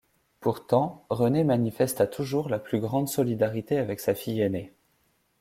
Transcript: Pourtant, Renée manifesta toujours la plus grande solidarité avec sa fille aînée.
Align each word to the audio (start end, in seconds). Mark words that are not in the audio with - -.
Pourtant, 0.39 1.05
Renée 1.11 1.43
manifesta 1.43 2.07
toujours 2.07 2.49
la 2.49 2.57
plus 2.57 2.79
grande 2.79 3.07
solidarité 3.07 3.77
avec 3.77 3.99
sa 3.99 4.15
fille 4.15 4.41
aînée. 4.41 4.73